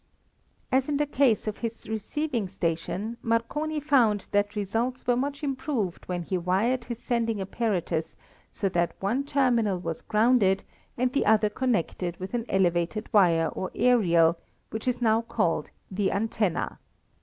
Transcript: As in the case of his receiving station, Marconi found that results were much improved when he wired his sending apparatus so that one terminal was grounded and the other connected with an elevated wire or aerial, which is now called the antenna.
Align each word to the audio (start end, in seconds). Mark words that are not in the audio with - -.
As 0.71 0.89
in 0.89 0.97
the 0.97 1.05
case 1.05 1.45
of 1.45 1.59
his 1.59 1.87
receiving 1.87 2.47
station, 2.47 3.17
Marconi 3.21 3.79
found 3.79 4.25
that 4.31 4.55
results 4.55 5.05
were 5.05 5.15
much 5.15 5.43
improved 5.43 6.07
when 6.07 6.23
he 6.23 6.39
wired 6.39 6.85
his 6.85 6.97
sending 6.97 7.39
apparatus 7.39 8.15
so 8.51 8.67
that 8.69 8.95
one 8.99 9.23
terminal 9.25 9.77
was 9.77 10.01
grounded 10.01 10.63
and 10.97 11.13
the 11.13 11.27
other 11.27 11.51
connected 11.51 12.17
with 12.19 12.33
an 12.33 12.47
elevated 12.49 13.13
wire 13.13 13.49
or 13.49 13.69
aerial, 13.75 14.39
which 14.71 14.87
is 14.87 15.03
now 15.03 15.21
called 15.21 15.69
the 15.91 16.11
antenna. 16.11 16.79